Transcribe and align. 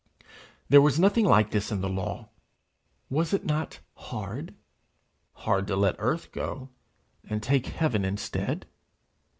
There 0.67 0.81
was 0.81 0.99
nothing 0.99 1.25
like 1.25 1.51
this 1.51 1.71
in 1.71 1.81
the 1.81 1.87
law: 1.87 2.29
was 3.07 3.33
it 3.35 3.45
not 3.45 3.81
hard? 3.93 4.55
Hard 5.33 5.67
to 5.67 5.75
let 5.75 5.95
earth 5.99 6.31
go, 6.31 6.69
and 7.29 7.43
take 7.43 7.67
heaven 7.67 8.03
instead? 8.03 8.65